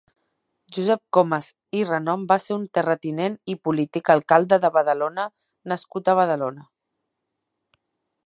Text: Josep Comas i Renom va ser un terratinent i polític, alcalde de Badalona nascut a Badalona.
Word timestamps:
Josep 0.75 1.01
Comas 1.17 1.49
i 1.79 1.83
Renom 1.89 2.23
va 2.31 2.37
ser 2.45 2.55
un 2.59 2.63
terratinent 2.77 3.35
i 3.55 3.57
polític, 3.67 4.09
alcalde 4.15 4.59
de 4.65 4.73
Badalona 4.79 5.27
nascut 5.73 6.09
a 6.15 6.19
Badalona. 6.23 6.65